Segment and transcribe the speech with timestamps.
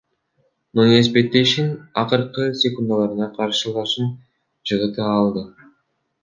[0.77, 1.67] Нунес беттештин
[2.03, 4.11] акыркы секундаларында каршылашын
[4.73, 5.47] жыгыта алды.